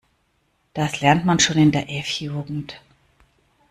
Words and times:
Das 0.73 0.99
lernt 1.01 1.25
man 1.25 1.37
schon 1.39 1.57
in 1.59 1.71
der 1.71 1.87
F-Jugend. 1.99 2.81